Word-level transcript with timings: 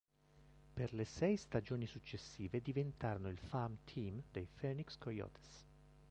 Per 0.73 0.93
le 0.95 1.05
sei 1.05 1.37
stagioni 1.37 1.85
successive 1.85 2.59
diventarono 2.63 3.29
il 3.29 3.37
farm 3.37 3.77
team 3.85 4.19
dei 4.31 4.47
Phoenix 4.47 4.97
Coyotes. 4.97 5.65